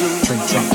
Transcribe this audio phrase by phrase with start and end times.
[0.00, 0.69] 真香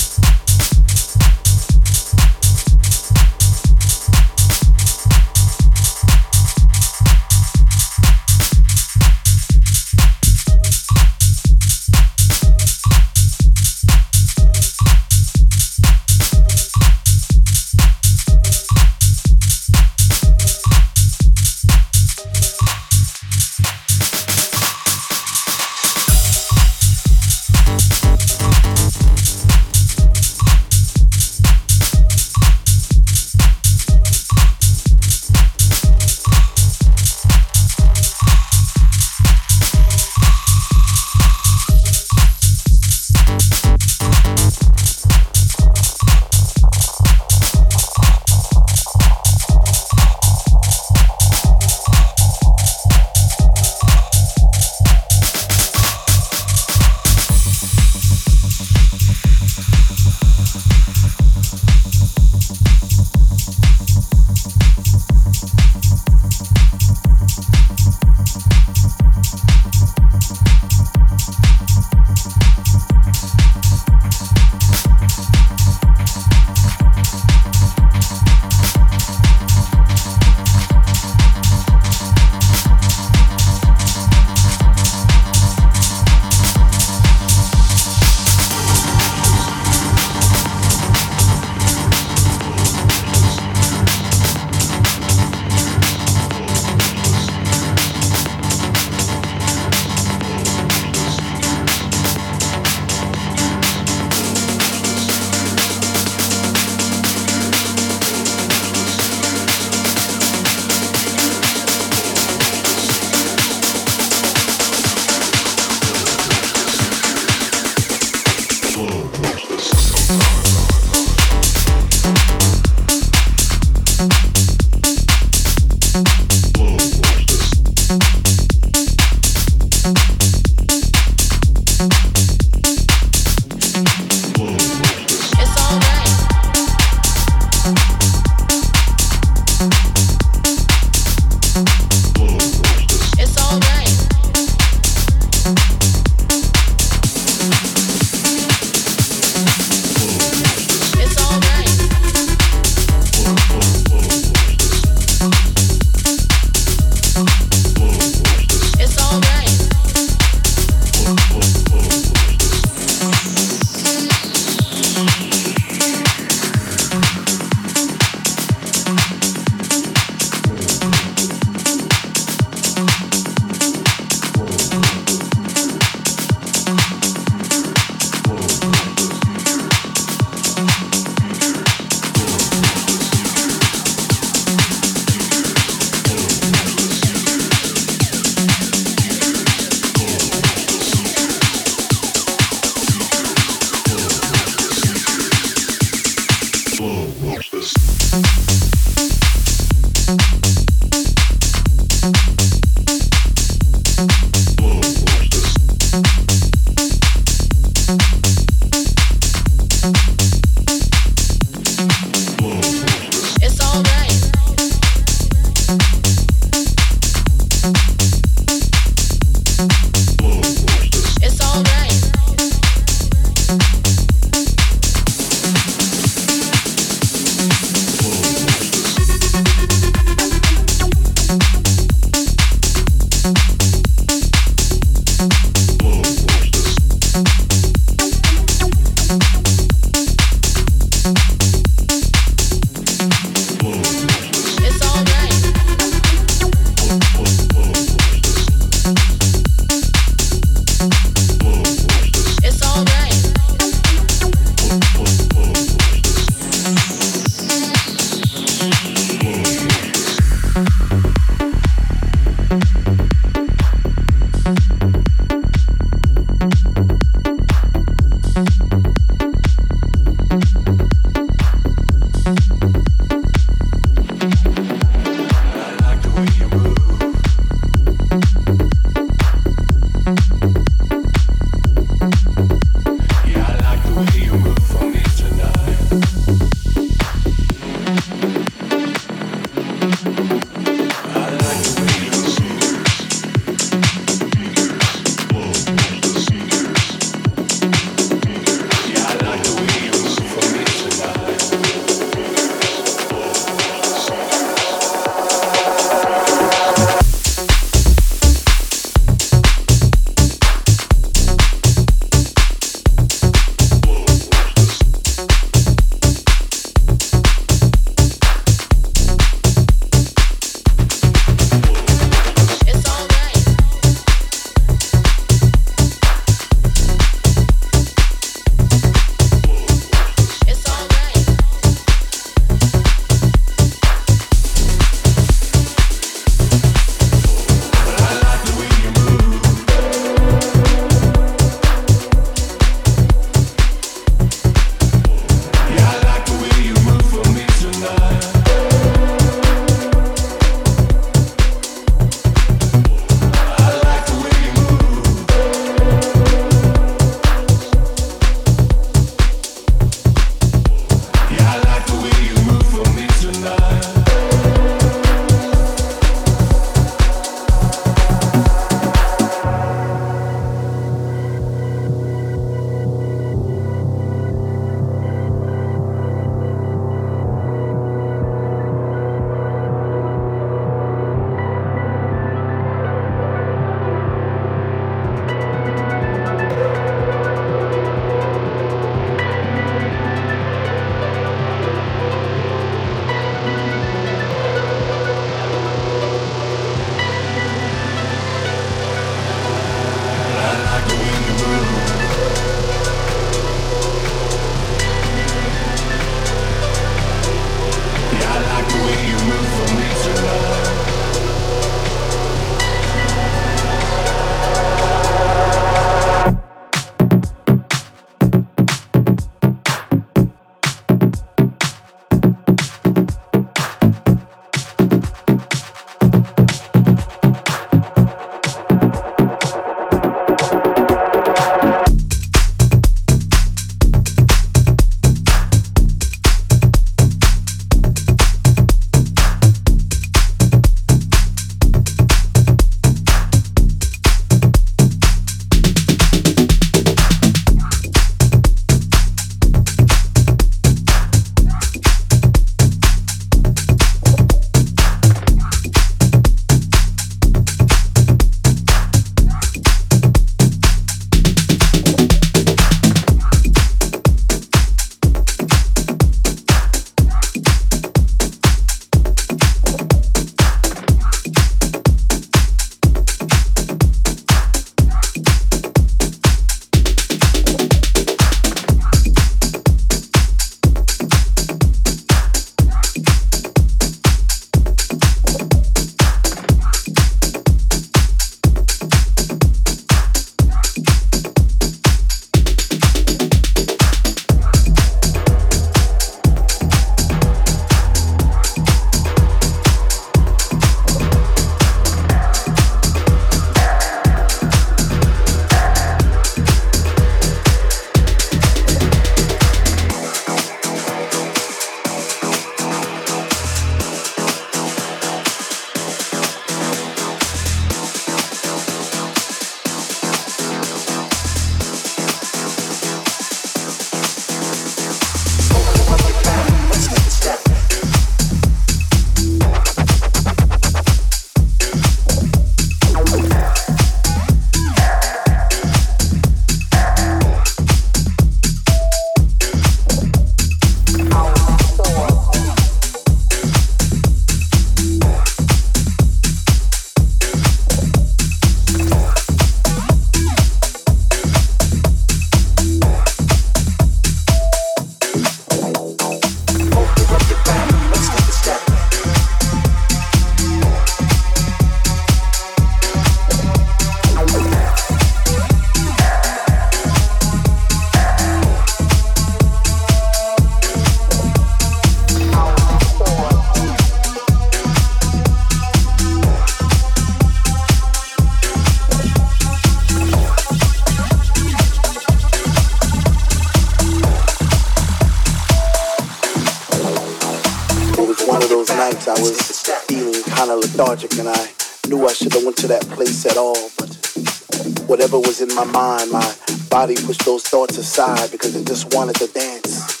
[595.64, 596.36] my mind, my
[596.70, 600.00] body pushed those thoughts aside because it just wanted to dance.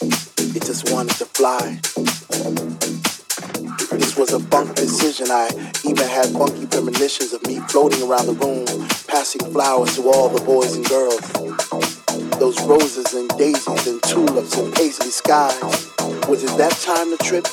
[0.54, 1.80] It just wanted to fly.
[3.98, 5.26] This was a funk decision.
[5.30, 5.48] I
[5.84, 8.66] even had funky premonitions of me floating around the room,
[9.08, 11.26] passing flowers to all the boys and girls.
[12.38, 15.58] Those roses and daisies and tulips and paisley skies.
[16.28, 17.48] Was it that time to trip?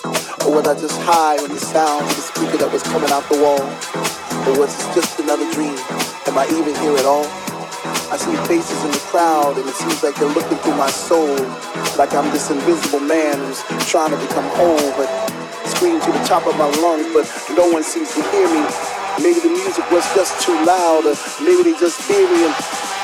[0.45, 3.27] Or was I just high on the sound of the speaker that was coming out
[3.29, 3.65] the wall?
[4.45, 5.75] Or was it just another dream?
[6.27, 7.44] Am I even here at all?
[8.11, 11.33] I see faces in the crowd and it seems like they're looking through my soul.
[11.97, 15.09] Like I'm this invisible man who's trying to become whole, but
[15.73, 17.25] scream to the top of my lungs, but
[17.57, 18.61] no one seems to hear me.
[19.17, 22.55] Maybe the music was just too loud, or maybe they just hear me and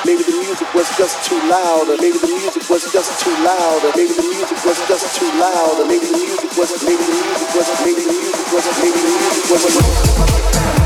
[0.05, 3.81] maybe the music was just too loud, or maybe the music was just too loud,
[3.81, 7.17] or maybe the music was just too loud, or maybe the music was maybe the
[7.25, 10.80] music was maybe the music was maybe the music was